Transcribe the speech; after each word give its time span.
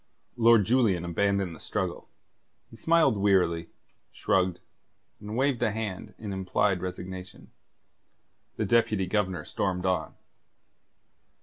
Lord 0.35 0.65
Julian 0.65 1.05
abandoned 1.05 1.55
the 1.55 1.59
struggle. 1.59 2.09
He 2.71 2.75
smiled 2.75 3.17
wearily, 3.17 3.67
shrugged, 4.11 4.59
and 5.19 5.37
waved 5.37 5.61
a 5.61 5.69
hand 5.69 6.15
in 6.17 6.33
implied 6.33 6.81
resignation. 6.81 7.51
The 8.55 8.65
Deputy 8.65 9.05
Governor 9.05 9.45
stormed 9.45 9.85
on. 9.85 10.15